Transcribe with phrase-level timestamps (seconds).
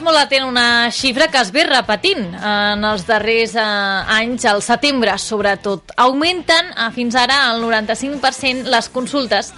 [0.00, 3.64] Estigues molt atent a una xifra que es ve repetint en els darrers eh,
[4.16, 5.92] anys, al setembre sobretot.
[6.00, 9.50] Augmenten eh, fins ara el 95% les consultes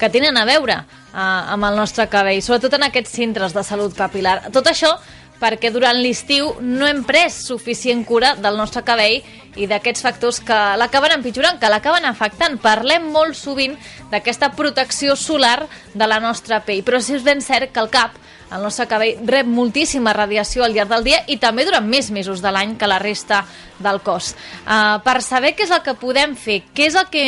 [0.00, 3.92] que tenen a veure eh, amb el nostre cabell, sobretot en aquests centres de salut
[3.92, 4.38] capilar.
[4.56, 4.94] Tot això
[5.36, 9.20] perquè durant l'estiu no hem pres suficient cura del nostre cabell
[9.60, 12.56] i d'aquests factors que l'acaben empitjorant, que l'acaben afectant.
[12.64, 13.76] Parlem molt sovint
[14.08, 18.16] d'aquesta protecció solar de la nostra pell, però sí és ben cert que el cap,
[18.50, 22.42] el nostre cabell, rep moltíssima radiació al llarg del dia i també durant més mesos
[22.42, 23.44] de l'any que la resta
[23.78, 24.34] del cos.
[24.66, 27.24] Uh, per saber què és el que podem fer, què és el que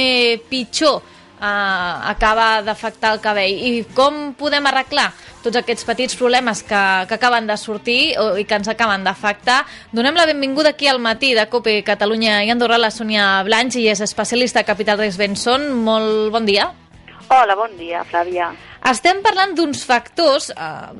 [0.51, 6.83] pitjor uh, acaba d'afectar el cabell i com podem arreglar tots aquests petits problemes que,
[7.09, 9.63] que acaben de sortir o, i que ens acaben d'afectar.
[9.93, 13.89] Donem la benvinguda aquí al matí de COPE Catalunya i Andorra la Sònia Blanch i
[13.91, 15.71] és especialista a Capital Reis Benson.
[15.87, 16.71] Molt bon dia.
[17.33, 18.53] Hola, bon dia, Flàvia.
[18.91, 20.95] Estem parlant d'uns factors, eh,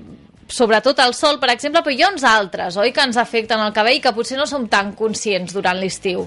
[0.47, 3.73] sobretot el sol, per exemple, però hi ha uns altres, oi, que ens afecten el
[3.75, 6.27] cabell que potser no som tan conscients durant l'estiu.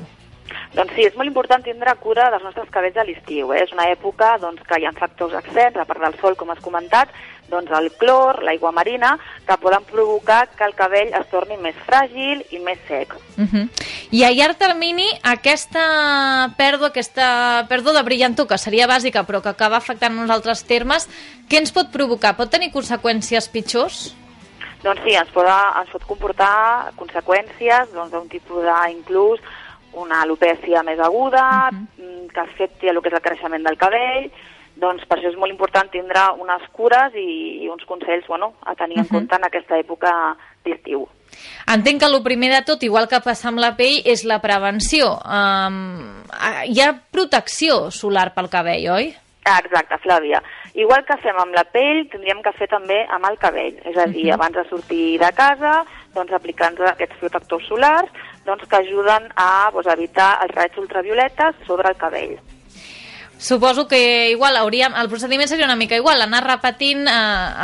[0.76, 3.54] Doncs sí, és molt important tindre cura dels nostres cabells a l'estiu.
[3.54, 3.64] Eh?
[3.64, 6.62] És una època doncs, que hi ha factors accents, a part del sol, com has
[6.64, 7.14] comentat,
[7.50, 9.14] doncs el clor, l'aigua marina,
[9.48, 13.14] que poden provocar que el cabell es torni més fràgil i més sec.
[13.38, 13.70] Uh -huh.
[14.12, 19.50] I a llarg termini, aquesta pèrdua, aquesta pèrdua de brillantor, que seria bàsica però que
[19.50, 21.10] acaba afectant uns altres termes,
[21.50, 22.36] què ens pot provocar?
[22.36, 24.16] Pot tenir conseqüències pitjors?
[24.84, 29.40] Doncs sí, ens pot, ens pot comportar conseqüències doncs, d'un tipus d'inclús
[29.96, 32.28] una alopècia més aguda, uh -huh.
[32.34, 34.32] que afecti el que és el creixement del cabell,
[34.76, 38.76] doncs per això és molt important tindre unes cures i, i uns consells bueno, a
[38.76, 39.08] tenir uh -huh.
[39.08, 41.08] en compte en aquesta època d'estiu.
[41.68, 45.20] Entenc que el primer de tot, igual que passa amb la pell, és la prevenció.
[45.26, 46.24] Um,
[46.66, 49.16] hi ha protecció solar pel cabell, oi?
[49.46, 50.42] Ah, exacte, Flàvia.
[50.74, 53.76] Igual que fem amb la pell, tindríem que fer també amb el cabell.
[53.86, 54.34] És a dir, uh -huh.
[54.34, 59.92] abans de sortir de casa, doncs aplicant aquests protectors solars, doncs, que ajuden a doncs,
[59.94, 62.38] evitar els raigs ultravioletes sobre el cabell.
[63.38, 67.12] Suposo que igual hauríem, el procediment seria una mica igual, anar repetint, eh,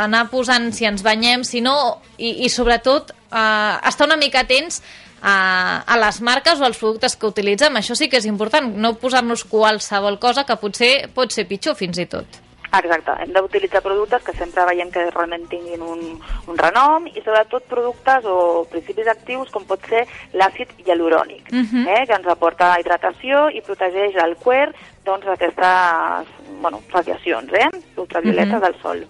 [0.04, 4.82] anar posant si ens banyem, si no, i, i sobretot eh, estar una mica atents
[5.22, 7.80] a, a les marques o als productes que utilitzem.
[7.80, 12.02] Això sí que és important, no posar-nos qualsevol cosa que potser pot ser pitjor fins
[12.04, 12.42] i tot.
[12.74, 16.00] Exacte, hem d'utilitzar productes que sempre veiem que realment tinguin un,
[16.48, 21.68] un renom i sobretot productes o principis actius com pot ser l'àcid hialurònic, uh Mhm.
[21.68, 21.88] -huh.
[22.02, 24.74] eh, que ens aporta hidratació i protegeix el cuer
[25.04, 26.28] doncs, d'aquestes
[26.62, 28.62] bueno, radiacions eh, ultravioletes uh Mhm.
[28.64, 28.72] -huh.
[28.72, 29.08] del sol.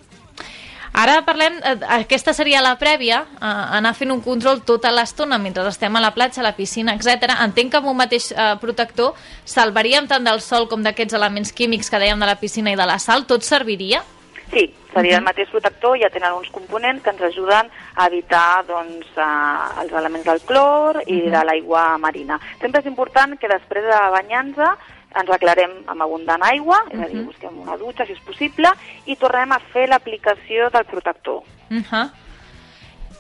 [0.94, 5.66] Ara parlem, eh, aquesta seria la prèvia, eh, anar fent un control tota l'estona mentre
[5.68, 7.32] estem a la platja, a la piscina, etc.
[7.40, 9.14] Entenc que amb un mateix eh, protector
[9.46, 12.86] salvaríem tant del sol com d'aquests elements químics que dèiem de la piscina i de
[12.86, 14.04] la sal, tot serviria?
[14.52, 19.08] Sí, seria el mateix protector, ja tenen uns components que ens ajuden a evitar doncs,
[19.16, 22.38] eh, els elements del clor i de l'aigua marina.
[22.60, 24.90] Sempre és important que després de banyar-nos
[25.20, 28.72] ens aclarem amb abundant aigua, és a dir, busquem una dutxa si és possible,
[29.06, 31.44] i tornem a fer l'aplicació del protector.
[31.72, 32.10] Uh -huh.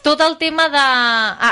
[0.01, 0.81] Tot el tema de...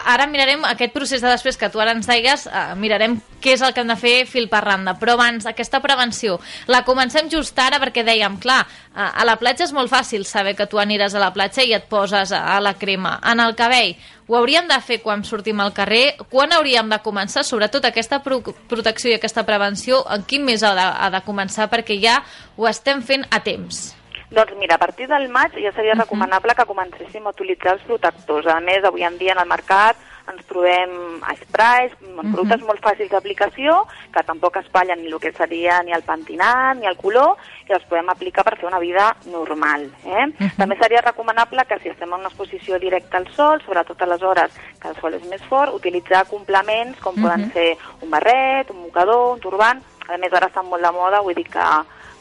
[0.10, 3.62] Ara mirarem aquest procés de després que tu ara ens deigues, eh, mirarem què és
[3.62, 4.96] el que hem de fer fil per randa.
[4.98, 8.64] Però abans, aquesta prevenció, la comencem just ara perquè dèiem, clar,
[8.96, 11.86] a, la platja és molt fàcil saber que tu aniràs a la platja i et
[11.92, 13.20] poses a la crema.
[13.30, 13.94] En el cabell,
[14.26, 16.18] ho hauríem de fer quan sortim al carrer?
[16.34, 17.46] Quan hauríem de començar?
[17.46, 21.70] Sobretot aquesta pro protecció i aquesta prevenció, en quin mes ha de, ha de començar?
[21.70, 22.18] Perquè ja
[22.58, 23.99] ho estem fent a temps.
[24.30, 28.46] Doncs mira, a partir del maig ja seria recomanable que comencéssim a utilitzar els protectors.
[28.46, 29.98] A més, avui en dia en el mercat
[30.30, 30.92] ens trobem
[31.40, 36.04] sprays, uh productes molt fàcils d'aplicació, que tampoc espatllen ni el que seria ni el
[36.06, 39.88] pentinat ni el color, i els podem aplicar per fer una vida normal.
[40.06, 40.28] Eh?
[40.58, 44.22] També seria recomanable que si estem en una exposició directa al sol, sobretot a les
[44.22, 47.72] hores que el sol és més fort, utilitzar complements com poden ser
[48.02, 51.48] un barret, un mocador, un turbant, a més ara estan molt de moda, vull dir
[51.50, 51.66] que,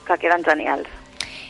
[0.07, 0.98] que queden genials.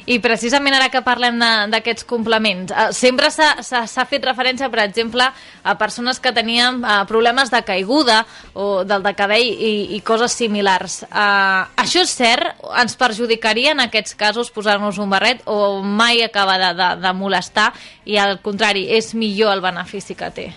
[0.08, 1.36] I precisament ara que parlem
[1.72, 5.26] d'aquests complements, eh, sempre s'ha fet referència, per exemple,
[5.62, 8.22] a persones que tenien eh, problemes de caiguda
[8.54, 11.02] o del de cabell i, i coses similars.
[11.08, 12.56] Eh, això és cert?
[12.80, 17.72] Ens perjudicaria en aquests casos posar-nos un barret o mai acaba de, de, de molestar
[18.08, 20.48] i al contrari, és millor el benefici que té?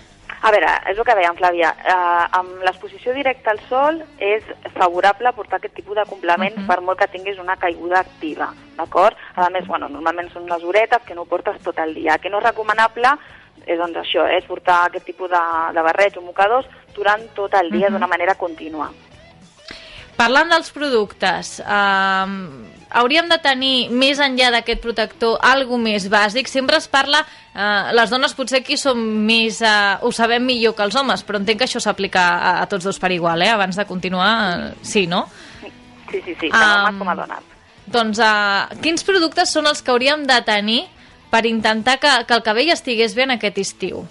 [0.42, 1.68] A veure, és el que dèiem, Flàvia.
[1.86, 4.42] Uh, amb l'exposició directa al sol és
[4.74, 6.66] favorable portar aquest tipus de complements uh -huh.
[6.66, 9.16] per molt que tinguis una caiguda activa, d'acord?
[9.36, 12.18] A més, bueno, normalment són unes horetes que no portes tot el dia.
[12.18, 13.08] Que no és recomanable
[13.66, 15.42] és doncs això, és portar aquest tipus de,
[15.74, 17.92] de barrets o mocadors durant tot el dia uh -huh.
[17.92, 18.90] d'una manera contínua.
[20.16, 22.26] Parlant dels productes, eh,
[23.00, 26.48] hauríem de tenir, més enllà d'aquest protector, algo més bàsic.
[26.50, 27.24] Sempre es parla,
[27.54, 31.40] eh, les dones potser aquí som més, eh, ho sabem millor que els homes, però
[31.40, 33.50] entenc que això s'aplica a, a tots dos per igual, eh?
[33.50, 35.26] Abans de continuar, eh, sí, no?
[35.60, 37.52] Sí, sí, sí, tant um, homes com a dones.
[37.92, 40.82] Doncs eh, quins productes són els que hauríem de tenir
[41.32, 44.04] per intentar que, que el cabell estigués bé en aquest estiu?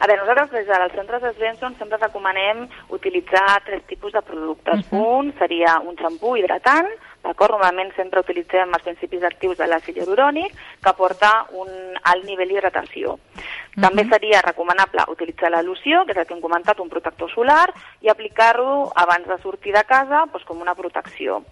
[0.00, 4.82] A veure, nosaltres des dels centres de Svensson sempre recomanem utilitzar tres tipus de productes.
[4.90, 5.18] Uh -huh.
[5.18, 6.90] Un seria un xampú hidratant,
[7.24, 7.56] d'acord?
[7.56, 11.68] Normalment sempre utilitzem els principis actius de l'àcid hialurònic que aporta un
[12.02, 13.14] alt nivell d'hidratació.
[13.14, 13.80] Uh -huh.
[13.80, 17.72] També seria recomanable utilitzar la loció, que és el que hem comentat, un protector solar,
[18.00, 21.42] i aplicar-lo abans de sortir de casa doncs, com una protecció.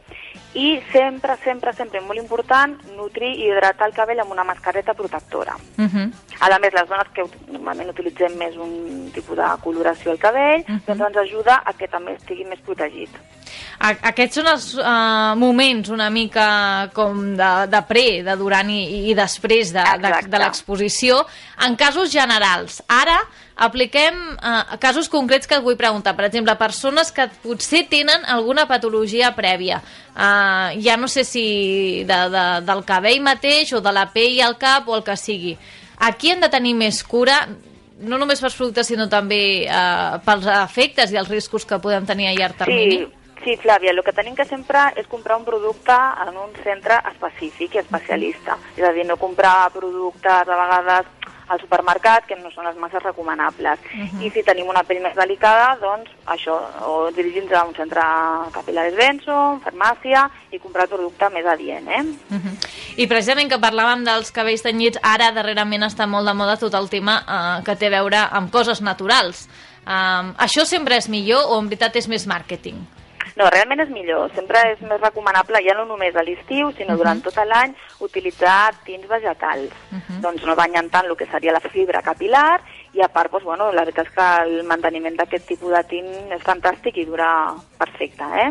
[0.54, 5.56] I sempre, sempre, sempre, molt important, nutrir i hidratar el cabell amb una mascareta protectora.
[5.78, 6.12] Uh -huh.
[6.42, 7.22] A més, les dones que
[7.52, 8.72] normalment utilitzem més un
[9.14, 10.80] tipus de coloració al cabell, uh -huh.
[10.86, 13.10] doncs ens ajuda a que també estigui més protegit.
[13.82, 19.14] Aquests són els uh, moments una mica com de, de pre, de durant i, i
[19.14, 21.26] després de, de, de l'exposició,
[21.66, 22.82] en casos generals.
[22.86, 23.18] Ara
[23.56, 26.14] apliquem uh, casos concrets que et vull preguntar.
[26.14, 29.82] Per exemple, persones que potser tenen alguna patologia prèvia.
[30.14, 34.58] Uh, ja no sé si de, de, del cabell mateix o de la pell al
[34.58, 35.56] cap o el que sigui
[36.02, 37.46] Aquí hem de tenir més cura,
[38.02, 42.31] no només pels productes, sinó també eh, pels efectes i els riscos que podem tenir
[42.31, 43.02] a llarg termini.
[43.04, 43.19] Sí.
[43.43, 47.75] Sí, Flàvia, el que tenim que sempre és comprar un producte en un centre específic
[47.75, 48.54] i especialista.
[48.76, 51.08] És a dir, no comprar productes a vegades
[51.48, 53.78] al supermercat, que no són les massa recomanables.
[53.94, 54.22] Uh -huh.
[54.26, 58.00] I si tenim una pell més delicada, doncs això, o dirigir-nos a un centre
[58.52, 62.02] capilares Benson, farmàcia, i comprar producte més adient, eh?
[62.30, 62.54] Uh -huh.
[62.96, 66.88] I precisament que parlàvem dels cabells tenyits, ara darrerament està molt de moda tot el
[66.88, 69.48] tema eh, que té a veure amb coses naturals.
[69.82, 72.78] Um, això sempre és millor o en veritat és més màrqueting?
[73.36, 74.30] No, realment és millor.
[74.36, 76.98] Sempre és més recomanable, ja no només a l'estiu, sinó uh -huh.
[76.98, 79.72] durant tot l'any, utilitzar tints vegetals.
[79.90, 80.20] Uh -huh.
[80.20, 82.60] Doncs no banyen tant el que seria la fibra capilar
[82.92, 86.32] i a part, doncs, bueno, la veritat és que el manteniment d'aquest tipus de tint
[86.32, 88.50] és fantàstic i dura perfecte, eh?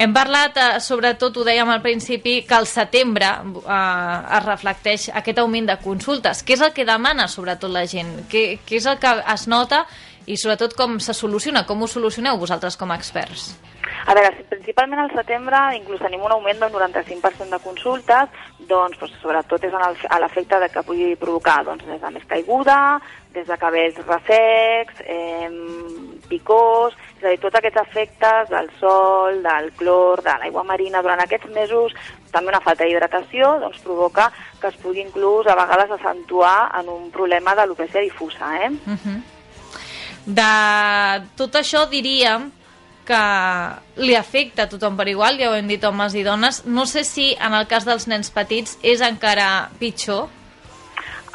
[0.00, 5.38] Hem parlat, eh, sobretot, ho dèiem al principi, que al setembre eh, es reflecteix aquest
[5.38, 6.40] augment de consultes.
[6.42, 8.14] Què és el que demana, sobretot, la gent?
[8.30, 9.86] Què, què és el que es nota
[10.30, 11.64] i, sobretot, com se soluciona?
[11.66, 13.50] Com ho solucioneu vosaltres com a experts?
[14.06, 18.38] A veure, principalment al setembre inclús tenim un augment del 95% de consultes,
[18.70, 22.78] doncs, doncs sobretot és a l'efecte de que pugui provocar doncs, des de més caiguda,
[23.34, 25.50] des de cabells ressecs, eh,
[26.30, 31.20] picós, és a dir, tots aquests efectes del sol, del clor, de l'aigua marina durant
[31.24, 31.96] aquests mesos,
[32.30, 34.30] també una falta d'hidratació, doncs provoca
[34.60, 38.54] que es pugui inclús a vegades accentuar en un problema d'alopècia difusa.
[38.64, 38.70] Eh?
[38.70, 39.20] Uh -huh.
[40.26, 42.50] De tot això diríem
[43.10, 43.22] que
[44.04, 46.64] li afecta a tothom per igual, ja ho hem dit homes i dones.
[46.66, 50.28] No sé si en el cas dels nens petits és encara pitjor.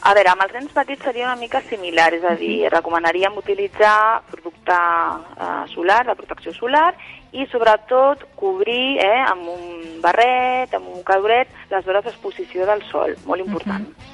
[0.05, 4.21] A veure, amb els nens petits seria una mica similar, és a dir, recomanaríem utilitzar
[4.29, 6.91] producte eh, solar, de protecció solar,
[7.33, 13.17] i sobretot cobrir eh, amb un barret, amb un caduret, les hores d'exposició del sol,
[13.25, 13.89] molt important.
[13.89, 14.04] Uh -huh.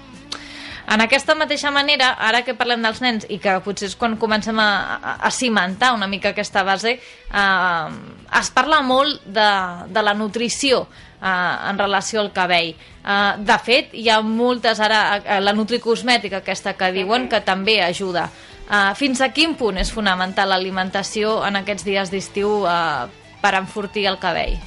[0.91, 4.57] En aquesta mateixa manera, ara que parlem dels nens i que potser és quan comencem
[4.59, 7.87] a, a, cimentar una mica aquesta base, eh,
[8.41, 9.47] es parla molt de,
[9.87, 11.29] de la nutrició eh,
[11.69, 12.73] en relació al cabell.
[12.75, 17.79] Eh, de fet, hi ha moltes ara, eh, la nutricosmètica aquesta que diuen que també
[17.85, 18.27] ajuda.
[18.67, 23.07] Eh, fins a quin punt és fonamental l'alimentació en aquests dies d'estiu eh,
[23.39, 24.59] per enfortir el cabell?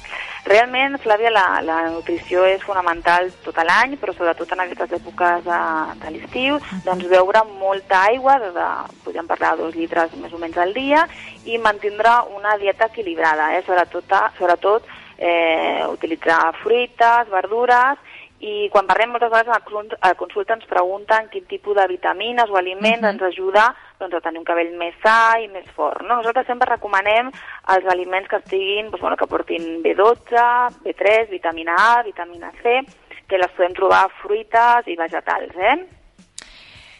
[0.45, 5.61] Realment, Flàvia, la, la nutrició és fonamental tot l'any, però sobretot en aquestes èpoques de,
[6.03, 8.67] de l'estiu, doncs beure molta aigua, de,
[9.05, 11.07] podríem parlar de dos litres més o menys al dia,
[11.49, 13.63] i mantindre una dieta equilibrada, eh?
[13.65, 14.85] sobretot, sobretot
[15.17, 17.97] eh, utilitzar fruites, verdures,
[18.45, 19.49] i quan parlem moltes vegades
[19.97, 23.13] a la consulta ens pregunten quin tipus de vitamines o aliments uh -huh.
[23.13, 26.03] ens ajuda doncs, a tenir un cabell més sa i més fort.
[26.03, 26.19] No?
[26.19, 27.31] Nosaltres sempre recomanem
[27.75, 30.45] els aliments que estiguin, doncs, bueno, que portin B12,
[30.85, 32.81] B3, vitamina A, vitamina C,
[33.27, 35.55] que les podem trobar a fruites i vegetals.
[35.55, 35.77] Eh?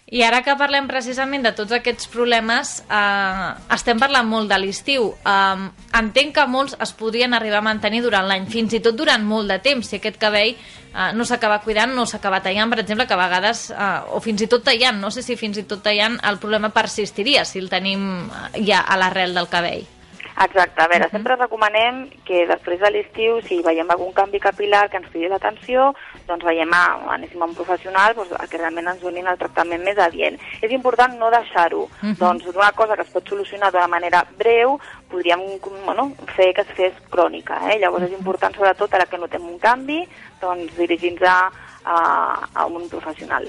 [0.06, 5.08] I ara que parlem precisament de tots aquests problemes, eh, estem parlant molt de l'estiu.
[5.26, 5.66] Eh,
[5.98, 9.50] entenc que molts es podrien arribar a mantenir durant l'any, fins i tot durant molt
[9.50, 13.18] de temps, si aquest cabell eh, no s'acaba cuidant, no s'acaba tallant, per exemple, que
[13.18, 16.20] a vegades, eh, o fins i tot tallant, no sé si fins i tot tallant
[16.22, 19.88] el problema persistiria si el tenim eh, ja a l'arrel del cabell.
[20.36, 25.00] Exacte, a veure, sempre recomanem que després de l'estiu, si veiem algun canvi capilar que
[25.00, 25.94] ens cridi l'atenció,
[26.28, 30.00] doncs veiem, anéssim a un professional doncs, a que realment ens donin el tractament més
[30.02, 30.40] adient.
[30.62, 31.84] És important no deixar-ho.
[31.84, 32.18] Uh -huh.
[32.18, 34.80] Doncs d'una cosa que es pot solucionar d'una manera breu,
[35.10, 35.42] podríem
[35.86, 37.60] bueno, fer que es fes crònica.
[37.72, 37.80] Eh?
[37.80, 40.08] Llavors és important, sobretot, ara que notem un canvi,
[40.42, 41.52] doncs dirigir-nos a,
[41.84, 43.48] a, a un professional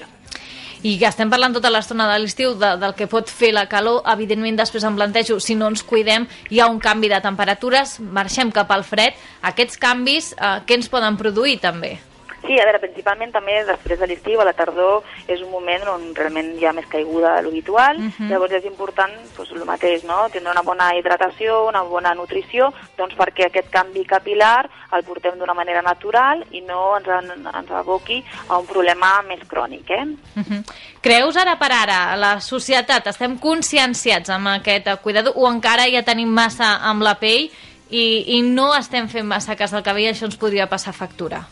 [0.83, 4.03] i que estem parlant tota l'estona de l'estiu de, del que pot fer la calor,
[4.13, 8.51] evidentment després em plantejo, si no ens cuidem hi ha un canvi de temperatures, marxem
[8.51, 11.97] cap al fred, aquests canvis eh, què ens poden produir també?
[12.47, 16.05] Sí, a veure, principalment també després de l'estiu, a la tardor, és un moment on
[16.15, 18.13] realment hi ha més caiguda de l'habitual, uh mhm.
[18.17, 18.29] -huh.
[18.29, 20.29] llavors és important doncs, el mateix, no?
[20.29, 25.53] tindre una bona hidratació, una bona nutrició, doncs perquè aquest canvi capilar el portem d'una
[25.53, 29.89] manera natural i no ens, en, ens aboqui a un problema més crònic.
[29.89, 30.03] Eh?
[30.03, 30.45] Uh mhm.
[30.45, 30.63] -huh.
[31.01, 36.29] Creus ara per ara, la societat, estem conscienciats amb aquest cuidador o encara ja tenim
[36.29, 37.49] massa amb la pell
[37.89, 41.45] i, i no estem fent massa cas del cabell, això ens podria passar factura?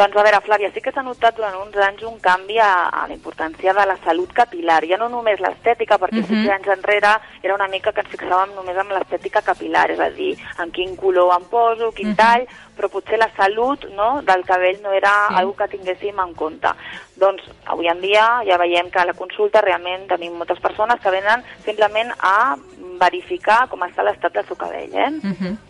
[0.00, 3.02] Doncs a veure, Flàvia, sí que s'ha notat durant uns anys un canvi a, a
[3.04, 6.40] la importància de la salut capilar, ja no només l'estètica, perquè uh -huh.
[6.40, 7.10] sis anys enrere
[7.42, 10.96] era una mica que ens fixàvem només en l'estètica capilar, és a dir, en quin
[10.96, 12.16] color em poso, quin uh -huh.
[12.16, 12.46] tall,
[12.78, 15.44] però potser la salut no, del cabell no era sí.
[15.44, 16.68] una que tinguéssim en compte.
[17.16, 21.10] Doncs avui en dia ja veiem que a la consulta realment tenim moltes persones que
[21.10, 22.56] venen simplement a
[22.98, 24.94] verificar com està l'estat del seu cabell.
[24.94, 25.10] Eh?
[25.10, 25.69] Uh -huh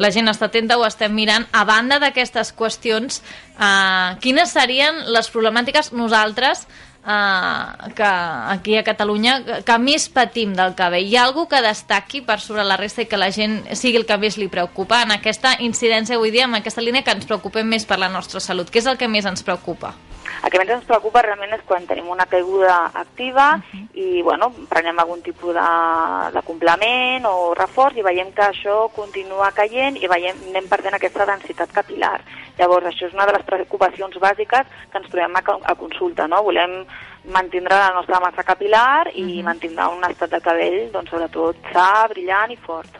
[0.00, 1.44] la gent està atenta, ho estem mirant.
[1.52, 3.20] A banda d'aquestes qüestions,
[3.56, 6.64] eh, quines serien les problemàtiques nosaltres
[7.04, 8.10] eh, que
[8.54, 11.04] aquí a Catalunya que més patim del cabell?
[11.04, 14.08] Hi ha algú que destaqui per sobre la resta i que la gent sigui el
[14.08, 17.68] que més li preocupa en aquesta incidència avui dia, en aquesta línia que ens preocupem
[17.68, 18.72] més per la nostra salut?
[18.72, 19.94] Què és el que més ens preocupa?
[20.40, 23.88] El que més ens preocupa realment és quan tenim una caiguda activa uh -huh.
[23.94, 25.70] i bueno, prenem algun tipus de,
[26.34, 31.26] de complement o reforç i veiem que això continua caient i veiem, anem perdent aquesta
[31.26, 32.20] densitat capilar.
[32.58, 36.26] Llavors, això és una de les preocupacions bàsiques que ens trobem a, a consulta.
[36.26, 36.42] No?
[36.42, 36.86] Volem
[37.24, 39.44] mantindre la nostra massa capilar i uh -huh.
[39.44, 42.99] mantindre un estat de cabell, doncs, sobretot sa, brillant i fort.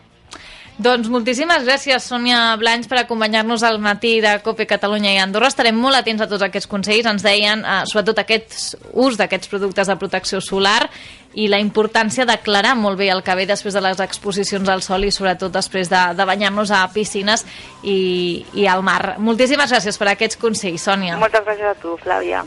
[0.80, 5.50] Doncs moltíssimes gràcies, Sònia Blanys, per acompanyar-nos al matí de COPE Catalunya i Andorra.
[5.52, 7.04] Estarem molt atents a tots aquests consells.
[7.10, 10.88] Ens deien, eh, sobretot, aquest ús d'aquests productes de protecció solar
[11.34, 15.10] i la importància d'aclarar molt bé el cabell després de les exposicions al sol i
[15.10, 17.44] sobretot després de, de banyar-nos a piscines
[17.82, 19.18] i, i al mar.
[19.18, 21.18] Moltíssimes gràcies per aquests consells, Sònia.
[21.20, 22.42] Moltes gràcies a tu, Flàvia.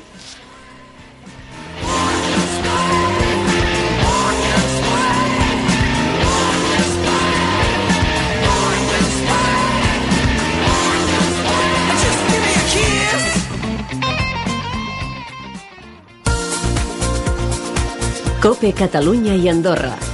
[18.53, 20.12] Cope Catalunya i Andorra